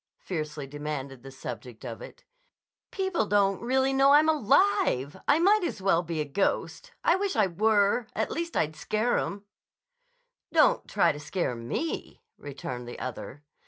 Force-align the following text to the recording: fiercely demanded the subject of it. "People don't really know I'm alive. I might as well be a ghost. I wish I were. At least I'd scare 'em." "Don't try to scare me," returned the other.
fiercely 0.17 0.65
demanded 0.65 1.21
the 1.21 1.29
subject 1.29 1.85
of 1.85 2.01
it. 2.01 2.23
"People 2.89 3.27
don't 3.27 3.61
really 3.61 3.93
know 3.93 4.13
I'm 4.13 4.27
alive. 4.29 5.15
I 5.27 5.37
might 5.37 5.63
as 5.63 5.79
well 5.79 6.01
be 6.01 6.19
a 6.19 6.25
ghost. 6.25 6.91
I 7.03 7.15
wish 7.15 7.35
I 7.35 7.45
were. 7.45 8.07
At 8.15 8.31
least 8.31 8.57
I'd 8.57 8.75
scare 8.75 9.19
'em." 9.19 9.45
"Don't 10.51 10.87
try 10.87 11.11
to 11.11 11.19
scare 11.19 11.53
me," 11.55 12.23
returned 12.35 12.87
the 12.87 12.97
other. 12.97 13.43